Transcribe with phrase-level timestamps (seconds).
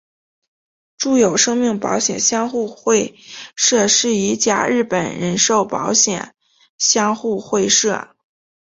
[0.97, 3.13] 住友生命保险相互会
[3.55, 6.33] 社是一家日本人寿保险
[6.79, 8.15] 相互会社。